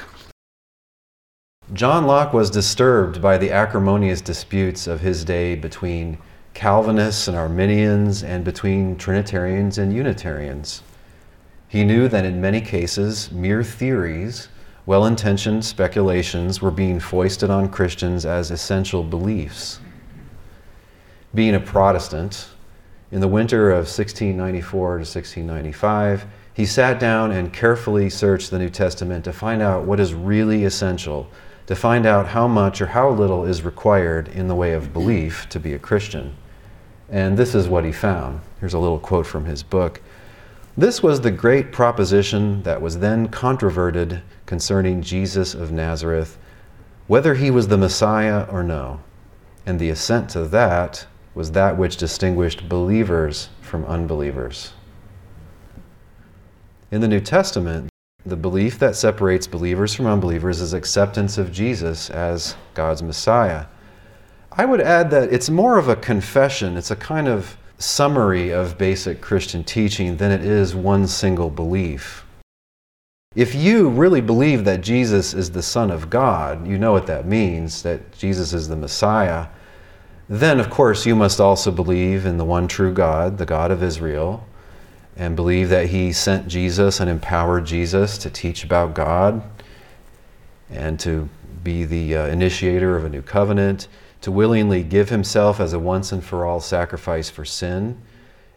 [1.73, 6.19] John Locke was disturbed by the acrimonious disputes of his day between
[6.53, 10.83] Calvinists and Arminians and between Trinitarians and Unitarians.
[11.67, 14.47] He knew that in many cases, mere theories,
[14.85, 19.79] well intentioned speculations were being foisted on Christians as essential beliefs.
[21.33, 22.47] Being a Protestant,
[23.11, 28.69] in the winter of 1694 to 1695, he sat down and carefully searched the New
[28.69, 31.27] Testament to find out what is really essential
[31.67, 35.49] to find out how much or how little is required in the way of belief
[35.49, 36.35] to be a Christian.
[37.09, 38.41] And this is what he found.
[38.59, 40.01] Here's a little quote from his book.
[40.77, 46.37] This was the great proposition that was then controverted concerning Jesus of Nazareth,
[47.07, 48.99] whether he was the Messiah or no.
[49.65, 54.73] And the assent to that was that which distinguished believers from unbelievers.
[56.91, 57.89] In the New Testament,
[58.25, 63.67] The belief that separates believers from unbelievers is acceptance of Jesus as God's Messiah.
[64.51, 68.77] I would add that it's more of a confession, it's a kind of summary of
[68.77, 72.25] basic Christian teaching than it is one single belief.
[73.35, 77.27] If you really believe that Jesus is the Son of God, you know what that
[77.27, 79.47] means, that Jesus is the Messiah,
[80.29, 83.83] then of course you must also believe in the one true God, the God of
[83.83, 84.47] Israel,
[85.17, 89.43] and believe that He sent Jesus and empowered Jesus to teach about God
[90.69, 91.29] and to
[91.63, 93.87] be the uh, initiator of a new covenant
[94.25, 97.95] to willingly give himself as a once and for all sacrifice for sin.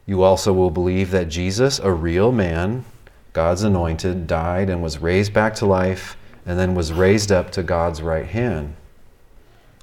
[0.07, 2.87] You also will believe that Jesus, a real man,
[3.35, 7.63] God's anointed, died and was raised back to life and then was raised up to
[7.63, 8.77] God's right hand.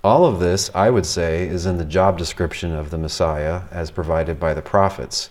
[0.04, 3.92] All of this, I would say, is in the job description of the Messiah as
[3.92, 5.30] provided by the prophets.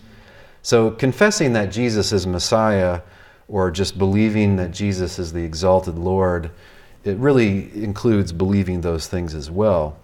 [0.65, 3.03] So, confessing that Jesus is Messiah
[3.49, 6.51] or just believing that Jesus is the exalted Lord,
[7.05, 9.99] it really includes believing those things as well.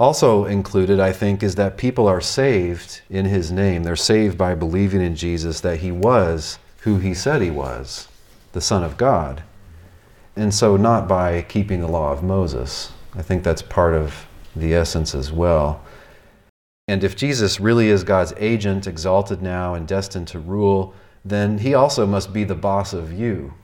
[0.00, 3.82] Also included, I think, is that people are saved in his name.
[3.82, 8.08] They're saved by believing in Jesus that he was who he said he was,
[8.52, 9.42] the Son of God.
[10.36, 12.92] And so, not by keeping the law of Moses.
[13.14, 15.84] I think that's part of the essence as well.
[16.92, 20.92] And if Jesus really is God's agent, exalted now and destined to rule,
[21.24, 23.54] then he also must be the boss of you.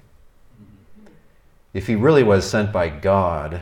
[1.75, 3.61] If he really was sent by God,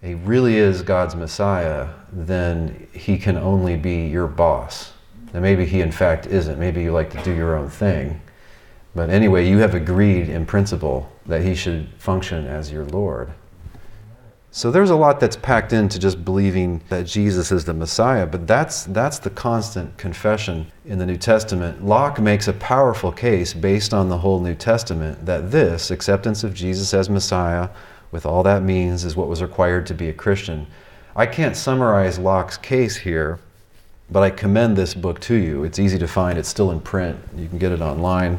[0.00, 4.94] he really is God's Messiah, then he can only be your boss.
[5.34, 6.58] And maybe he, in fact, isn't.
[6.58, 8.22] Maybe you like to do your own thing.
[8.94, 13.34] But anyway, you have agreed in principle that he should function as your Lord.
[14.54, 18.46] So there's a lot that's packed into just believing that Jesus is the Messiah, but
[18.46, 21.82] that's, that's the constant confession in the New Testament.
[21.82, 26.52] Locke makes a powerful case based on the whole New Testament that this, acceptance of
[26.52, 27.70] Jesus as Messiah,
[28.10, 30.66] with all that means, is what was required to be a Christian.
[31.16, 33.38] I can't summarize Locke's case here,
[34.10, 35.64] but I commend this book to you.
[35.64, 37.18] It's easy to find, it's still in print.
[37.38, 38.38] You can get it online.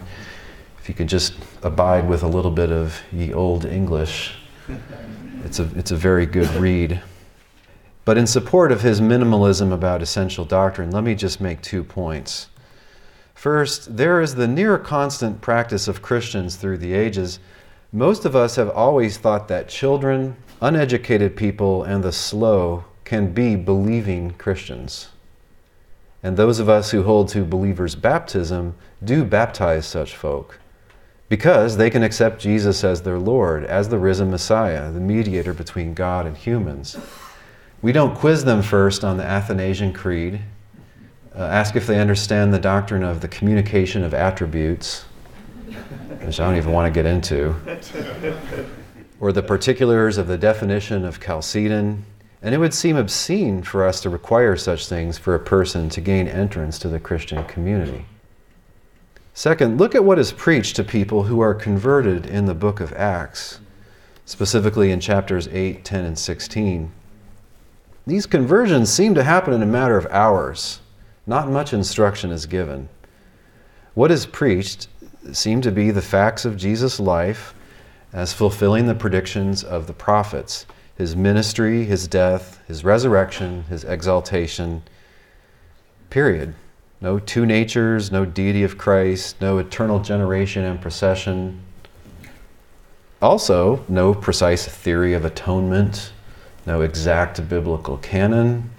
[0.78, 1.34] If you could just
[1.64, 4.36] abide with a little bit of ye old English,
[5.44, 7.02] it's a, it's a very good read.
[8.06, 12.50] But in support of his minimalism about essential doctrine, let me just make two points.
[13.34, 17.40] First, there is the near constant practice of Christians through the ages
[17.96, 23.56] most of us have always thought that children, uneducated people, and the slow can be
[23.56, 25.10] believing Christians.
[26.24, 28.74] And those of us who hold to believers' baptism
[29.04, 30.58] do baptize such folk
[31.34, 35.96] because they can accept Jesus as their Lord, as the risen Messiah, the mediator between
[35.96, 36.96] God and humans.
[37.82, 40.42] We don't quiz them first on the Athanasian Creed,
[41.36, 45.06] uh, ask if they understand the doctrine of the communication of attributes,
[46.22, 47.56] which I don't even want to get into,
[49.20, 52.06] or the particulars of the definition of Chalcedon.
[52.44, 56.00] And it would seem obscene for us to require such things for a person to
[56.00, 58.06] gain entrance to the Christian community.
[59.34, 62.94] Second, look at what is preached to people who are converted in the book of
[62.94, 63.60] Acts,
[64.26, 66.92] specifically in chapters 8, 10, and 16.
[68.06, 70.82] These conversions seem to happen in a matter of hours.
[71.26, 72.90] Not much instruction is given.
[73.96, 74.88] What is preached
[75.32, 77.56] seem to be the facts of Jesus' life
[78.12, 80.66] as fulfilling the predictions of the prophets
[80.96, 84.84] his ministry, his death, his resurrection, his exaltation.
[86.12, 86.54] Period.
[87.04, 91.60] No two natures, no deity of Christ, no eternal generation and procession.
[93.22, 96.14] Also, no precise theory of atonement,
[96.66, 98.72] no exact biblical canon,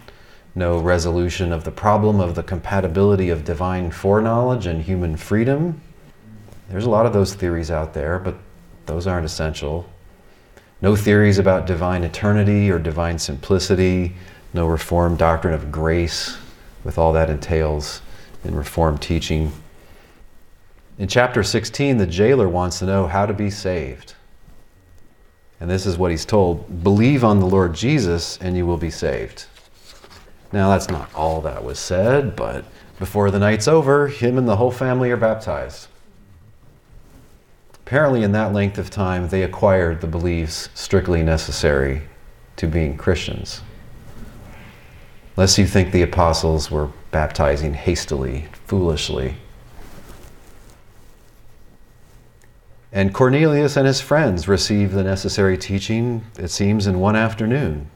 [0.54, 5.82] no resolution of the problem of the compatibility of divine foreknowledge and human freedom.
[6.70, 8.36] There's a lot of those theories out there, but
[8.86, 9.86] those aren't essential.
[10.80, 14.14] No theories about divine eternity or divine simplicity,
[14.54, 16.38] no Reformed doctrine of grace,
[16.84, 18.00] with all that entails
[18.44, 19.52] in Reformed teaching.
[20.98, 24.14] In chapter 16, the jailer wants to know how to be saved.
[25.60, 28.90] And this is what he's told believe on the Lord Jesus, and you will be
[28.90, 29.46] saved.
[30.52, 32.64] Now, that's not all that was said, but
[32.98, 35.88] before the night's over, him and the whole family are baptized.
[37.74, 42.02] Apparently, in that length of time, they acquired the beliefs strictly necessary
[42.56, 43.62] to being Christians.
[45.36, 49.36] Lest you think the apostles were baptizing hastily, foolishly.
[52.90, 57.88] And Cornelius and his friends receive the necessary teaching, it seems, in one afternoon,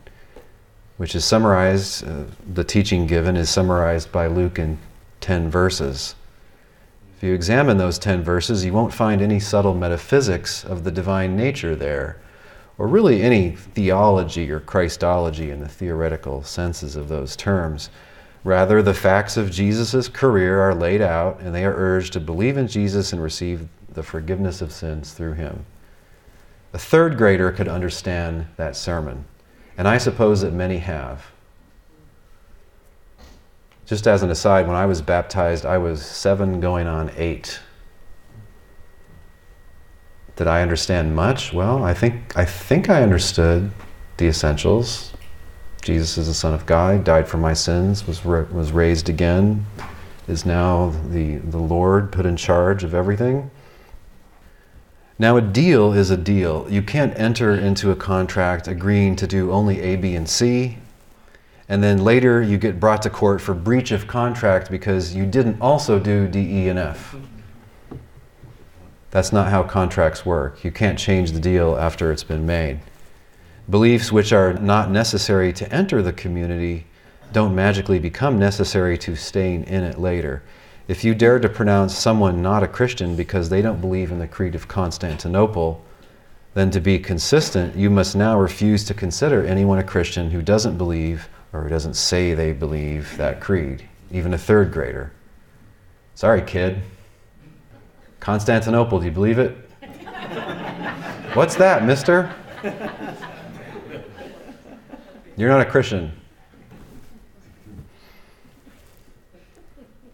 [0.99, 4.79] which is summarized, uh, the teaching given is summarized by Luke in
[5.21, 6.15] 10 verses.
[7.17, 11.37] If you examine those 10 verses, you won't find any subtle metaphysics of the divine
[11.37, 12.21] nature there,
[12.79, 17.91] or really any theology or Christology in the theoretical senses of those terms.
[18.45, 22.57] Rather, the facts of Jesus' career are laid out, and they are urged to believe
[22.57, 25.65] in Jesus and receive the forgiveness of sins through him.
[26.73, 29.25] A third grader could understand that sermon,
[29.77, 31.27] and I suppose that many have.
[33.87, 37.59] Just as an aside, when I was baptized, I was seven going on eight.
[40.37, 41.53] Did I understand much?
[41.53, 43.73] Well, I think I think I understood
[44.19, 45.13] the essentials.
[45.89, 49.65] Jesus is the Son of God, died for my sins, was was raised again,
[50.29, 53.51] is now the the Lord put in charge of everything.
[55.19, 56.67] Now, a deal is a deal.
[56.71, 60.77] You can't enter into a contract agreeing to do only A, B, and C
[61.69, 65.61] and then later you get brought to court for breach of contract because you didn't
[65.61, 67.17] also do D, E, and F.
[69.11, 70.65] That's not how contracts work.
[70.65, 72.81] You can't change the deal after it's been made.
[73.71, 76.87] Beliefs which are not necessary to enter the community
[77.33, 80.43] don't magically become necessary to staying in it later.
[80.87, 84.27] If you dare to pronounce someone not a Christian because they don't believe in the
[84.27, 85.85] Creed of Constantinople,
[86.55, 90.79] then to be consistent, you must now refuse to consider anyone a Christian who doesn't
[90.79, 95.13] believe or who doesn't say they believe that creed, even a third grader.
[96.15, 96.81] Sorry, kid.
[98.19, 99.55] Constantinople, do you believe it?
[101.35, 102.35] What's that, mister?
[105.39, 106.13] You're not a Christian.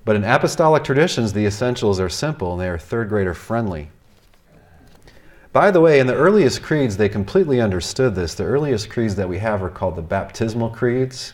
[0.05, 3.89] But in apostolic traditions, the essentials are simple and they are third grader friendly.
[5.55, 8.35] By the way, in the earliest creeds, they completely understood this.
[8.35, 11.33] The earliest creeds that we have are called the baptismal creeds.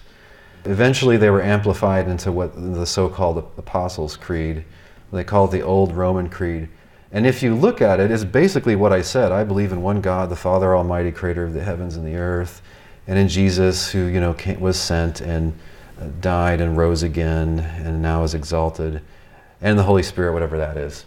[0.66, 4.64] Eventually, they were amplified into what the so called Apostles' Creed.
[5.12, 6.68] They call it the Old Roman Creed.
[7.10, 9.32] And if you look at it, it's basically what I said.
[9.32, 12.62] I believe in one God, the Father Almighty, creator of the heavens and the earth,
[13.10, 15.52] and in Jesus, who you know came, was sent and
[16.00, 19.02] uh, died and rose again and now is exalted,
[19.60, 21.04] and the Holy Spirit, whatever that is.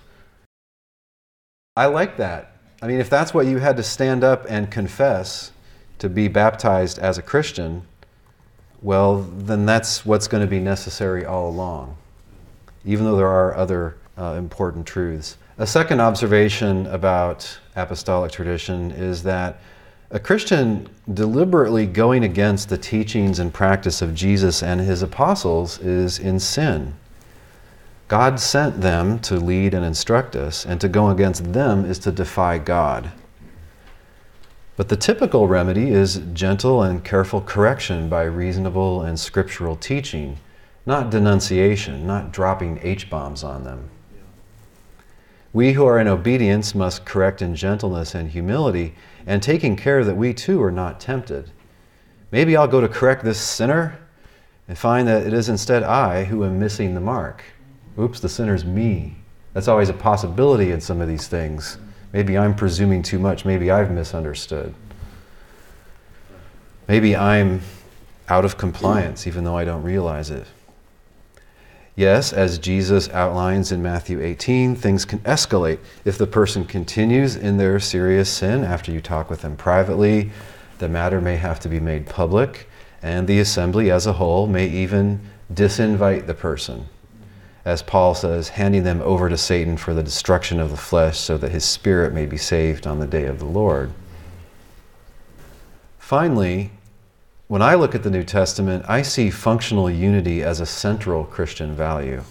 [1.78, 2.58] I like that.
[2.82, 5.54] I mean, if that's what you had to stand up and confess
[6.00, 7.84] to be baptized as a Christian,
[8.82, 11.96] well, then that's what's going to be necessary all along,
[12.84, 15.38] even though there are other uh, important truths.
[15.58, 19.62] A second observation about apostolic tradition is that
[20.14, 26.20] a Christian deliberately going against the teachings and practice of Jesus and his apostles is
[26.20, 26.94] in sin.
[28.08, 32.12] God sent them to lead and instruct us, and to go against them is to
[32.12, 33.12] defy God.
[34.76, 40.38] But the typical remedy is gentle and careful correction by reasonable and scriptural teaching,
[40.86, 43.90] not denunciation, not dropping H bombs on them.
[45.54, 48.94] We who are in obedience must correct in gentleness and humility,
[49.26, 51.52] and taking care that we too are not tempted.
[52.32, 54.00] Maybe I'll go to correct this sinner
[54.68, 57.44] and find that it is instead I who am missing the mark.
[58.00, 59.18] Oops, the sinner's me.
[59.54, 61.78] That's always a possibility in some of these things.
[62.12, 63.46] Maybe I'm presuming too much.
[63.46, 64.74] Maybe I've misunderstood.
[66.88, 67.62] Maybe I'm
[68.30, 70.48] out of compliance, even though I don't realize it.
[71.96, 75.80] Yes, as Jesus outlines in Matthew 18, things can escalate.
[76.06, 80.32] If the person continues in their serious sin after you talk with them privately,
[80.80, 82.68] the matter may have to be made public,
[83.02, 85.22] and the assembly as a whole may even
[85.54, 86.88] disinvite the person
[87.66, 91.38] as Paul says, handing them over to Satan for the destruction of the flesh so
[91.38, 93.92] that his spirit may be saved on the day of the Lord.
[95.98, 96.72] Finally,
[97.54, 101.76] when I look at the New Testament, I see functional unity as a central Christian
[101.76, 102.24] value.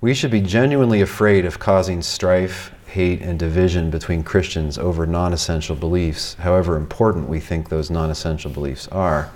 [0.00, 5.32] We should be genuinely afraid of causing strife, hate, and division between Christians over non
[5.32, 9.30] essential beliefs, however important we think those non essential beliefs are.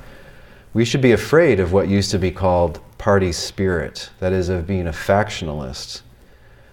[0.74, 4.66] We should be afraid of what used to be called party spirit, that is, of
[4.66, 6.00] being a factionalist.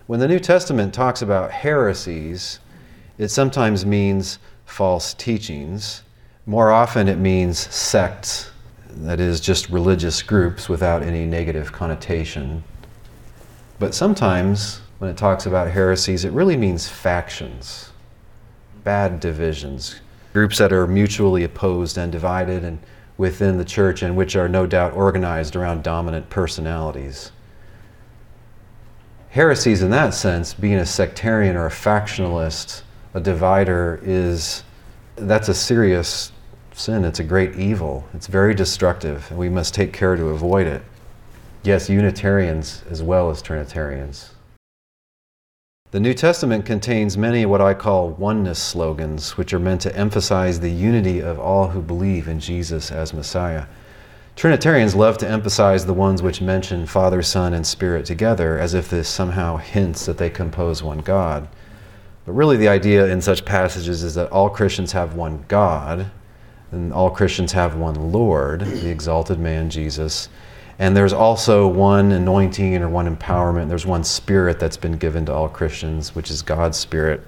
[0.07, 2.57] When the New Testament talks about heresies,
[3.19, 6.01] it sometimes means false teachings.
[6.47, 8.51] More often, it means sects,
[8.89, 12.63] that is, just religious groups without any negative connotation.
[13.79, 17.91] But sometimes, when it talks about heresies, it really means factions,
[18.85, 19.99] bad divisions,
[20.31, 22.79] groups that are mutually opposed and divided and
[23.17, 27.33] within the church and which are no doubt organized around dominant personalities.
[29.31, 32.83] Heresies, in that sense, being a sectarian or a factionalist,
[33.13, 34.63] a divider, is
[35.17, 36.31] that's a serious
[36.79, 37.05] sin.
[37.05, 38.07] It's a great evil.
[38.13, 40.83] It's very destructive, and we must take care to avoid it.
[41.63, 44.31] Yes, Unitarians as well as Trinitarians.
[45.91, 50.59] The New Testament contains many what I call oneness slogans, which are meant to emphasize
[50.59, 53.65] the unity of all who believe in Jesus as Messiah.
[54.35, 58.89] Trinitarians love to emphasize the ones which mention Father, Son, and Spirit together, as if
[58.89, 61.47] this somehow hints that they compose one God.
[62.25, 66.11] But really, the idea in such passages is that all Christians have one God,
[66.71, 70.29] and all Christians have one Lord, the exalted man Jesus.
[70.79, 73.69] And there's also one anointing or one empowerment.
[73.69, 77.21] There's one spirit that's been given to all Christians, which is God's Spirit.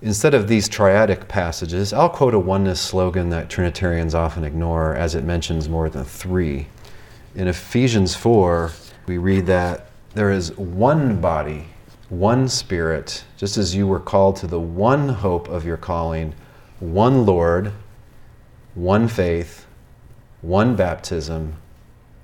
[0.00, 5.14] Instead of these triadic passages, I'll quote a oneness slogan that Trinitarians often ignore as
[5.14, 6.66] it mentions more than three.
[7.36, 8.72] In Ephesians 4,
[9.06, 11.66] we read that there is one body,
[12.08, 16.34] one spirit, just as you were called to the one hope of your calling,
[16.82, 17.72] one Lord,
[18.74, 19.66] one faith,
[20.40, 21.54] one baptism,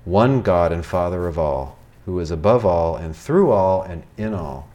[0.03, 4.33] one God and Father of all, who is above all and through all and in
[4.33, 4.67] all.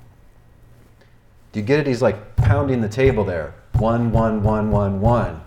[1.52, 1.86] Do you get it?
[1.86, 3.54] He's like pounding the table there.
[3.74, 5.42] One, one, one, one, one.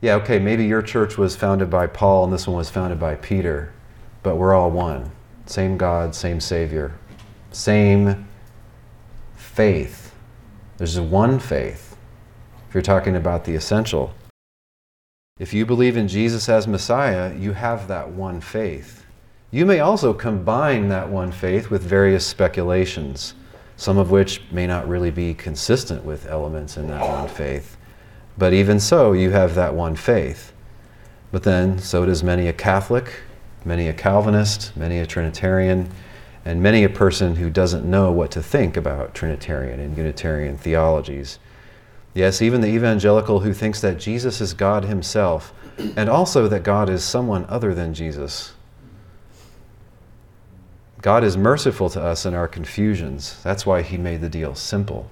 [0.00, 3.16] Yeah, okay, maybe your church was founded by Paul and this one was founded by
[3.16, 3.72] Peter,
[4.22, 5.10] but we're all one.
[5.46, 6.94] Same God, same Savior,
[7.52, 8.26] same
[9.36, 10.03] faith.
[10.76, 11.96] There's one faith.
[12.68, 14.12] If you're talking about the essential,
[15.38, 19.04] if you believe in Jesus as Messiah, you have that one faith.
[19.50, 23.34] You may also combine that one faith with various speculations,
[23.76, 27.76] some of which may not really be consistent with elements in that one faith.
[28.36, 30.52] But even so, you have that one faith.
[31.30, 33.20] But then, so does many a Catholic,
[33.64, 35.88] many a Calvinist, many a Trinitarian,
[36.44, 41.38] and many a person who doesn't know what to think about Trinitarian and Unitarian theologies.
[42.12, 45.54] Yes, even the evangelical who thinks that Jesus is God himself,
[45.96, 48.52] and also that God is someone other than Jesus.
[51.00, 53.42] God is merciful to us in our confusions.
[53.42, 55.08] That's why he made the deal simple.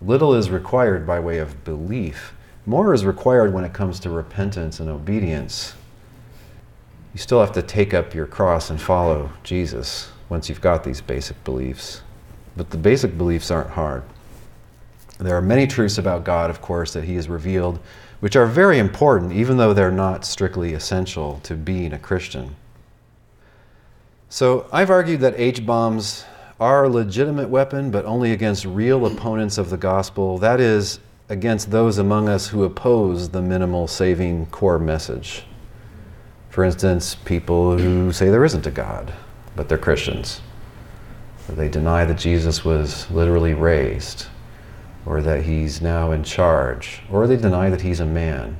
[0.00, 2.34] Little is required by way of belief,
[2.66, 5.74] more is required when it comes to repentance and obedience.
[7.12, 11.02] You still have to take up your cross and follow Jesus once you've got these
[11.02, 12.00] basic beliefs.
[12.56, 14.02] But the basic beliefs aren't hard.
[15.18, 17.78] There are many truths about God, of course, that He has revealed,
[18.20, 22.56] which are very important, even though they're not strictly essential to being a Christian.
[24.30, 26.24] So I've argued that H bombs
[26.58, 30.38] are a legitimate weapon, but only against real opponents of the gospel.
[30.38, 35.44] That is, against those among us who oppose the minimal saving core message.
[36.50, 39.12] For instance, people who say there isn't a God,
[39.60, 40.40] but they're Christians.
[41.46, 44.24] They deny that Jesus was literally raised,
[45.04, 48.56] or that he's now in charge, or they deny that he's a man.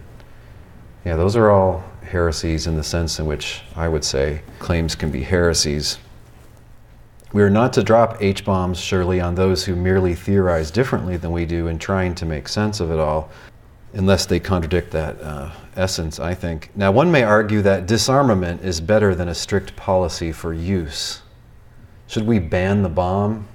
[1.07, 5.11] Yeah, those are all heresies in the sense in which I would say claims can
[5.11, 5.97] be heresies.
[7.33, 11.33] We are not to drop H bombs, surely, on those who merely theorize differently than
[11.33, 13.31] we do in trying to make sense of it all,
[13.93, 16.70] unless they contradict that uh, essence, I think.
[16.76, 21.22] Now, one may argue that disarmament is better than a strict policy for use.
[22.07, 23.47] Should we ban the bomb?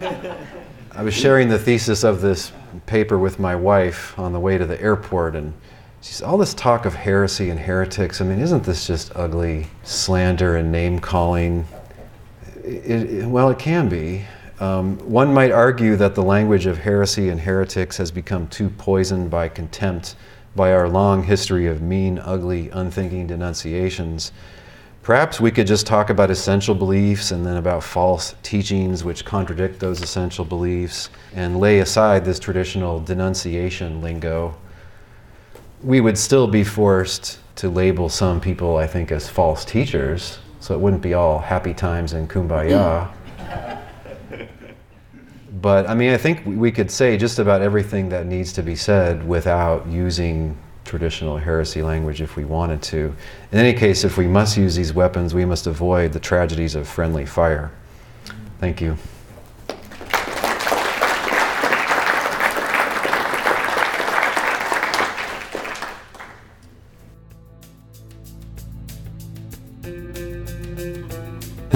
[0.92, 2.52] I was sharing the thesis of this
[2.86, 5.54] paper with my wife on the way to the airport, and
[6.00, 8.20] she's all this talk of heresy and heretics.
[8.20, 11.66] I mean, isn't this just ugly slander and name calling?
[12.64, 14.24] It, it, well, it can be.
[14.62, 19.30] Um, one might argue that the language of heresy and heretics has become too poisoned
[19.30, 20.14] by contempt
[20.54, 24.32] by our long history of mean, ugly, unthinking denunciations
[25.02, 29.80] Perhaps we could just talk about essential beliefs and then about false teachings which contradict
[29.80, 34.54] those essential beliefs and lay aside this traditional denunciation lingo.
[35.82, 40.72] We would still be forced to label some people, I think, as false teachers, so
[40.72, 43.12] it wouldn't be all happy times and kumbaya.
[45.60, 48.74] but I mean, I think we could say just about everything that needs to be
[48.74, 53.14] said without using traditional heresy language if we wanted to.
[53.52, 56.88] In any case, if we must use these weapons, we must avoid the tragedies of
[56.88, 57.70] friendly fire.
[58.58, 58.96] Thank you.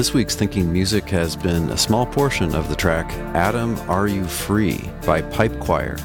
[0.07, 4.25] This week's Thinking Music has been a small portion of the track Adam Are You
[4.25, 5.97] Free by Pipe Choir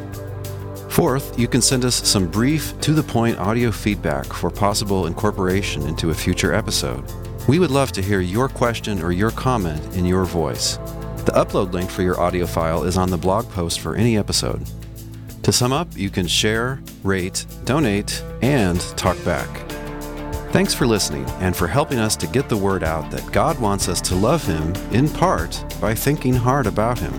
[0.89, 5.83] Fourth, you can send us some brief, to the point audio feedback for possible incorporation
[5.83, 7.03] into a future episode.
[7.47, 10.77] We would love to hear your question or your comment in your voice.
[11.25, 14.67] The upload link for your audio file is on the blog post for any episode.
[15.43, 19.68] To sum up, you can share, rate, donate, and talk back.
[20.51, 23.87] Thanks for listening and for helping us to get the word out that God wants
[23.87, 27.13] us to love Him in part by thinking hard about Him.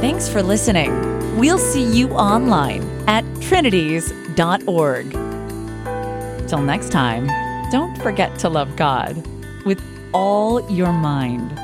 [0.00, 1.36] Thanks for listening.
[1.36, 5.10] We'll see you online at trinities.org.
[6.48, 7.43] Till next time,
[7.74, 9.16] don't forget to love God
[9.66, 11.58] with all your mind